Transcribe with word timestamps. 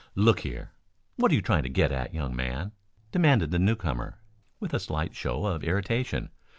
"Look 0.15 0.39
here, 0.39 0.71
what 1.17 1.31
are 1.31 1.35
you 1.35 1.43
trying 1.43 1.61
to 1.61 1.69
get 1.69 1.91
at, 1.91 2.11
young 2.11 2.35
man?" 2.35 2.71
demanded 3.11 3.51
the 3.51 3.59
newcomer 3.59 4.17
with 4.59 4.73
a 4.73 4.79
slight 4.79 5.13
show 5.15 5.45
of 5.45 5.63
irritation. 5.63 6.31